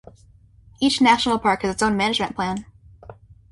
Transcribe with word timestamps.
Each 0.79 0.99
National 0.99 1.37
Park 1.37 1.61
has 1.61 1.75
its 1.75 1.83
own 1.83 1.95
management 1.95 2.35
plan. 2.35 2.65